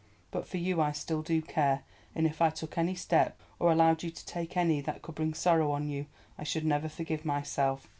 But 0.31 0.47
for 0.47 0.57
you 0.57 0.81
I 0.81 0.93
still 0.93 1.21
do 1.21 1.43
care, 1.43 1.83
and 2.15 2.25
if 2.25 2.41
I 2.41 2.49
took 2.49 2.75
any 2.75 2.95
step, 2.95 3.39
or 3.59 3.71
allowed 3.71 4.01
you 4.01 4.09
to 4.09 4.25
take 4.25 4.57
any 4.57 4.81
that 4.81 5.03
could 5.03 5.13
bring 5.13 5.35
sorrow 5.35 5.69
on 5.71 5.87
you, 5.89 6.07
I 6.39 6.43
should 6.43 6.65
never 6.65 6.89
forgive 6.89 7.23
myself. 7.23 7.87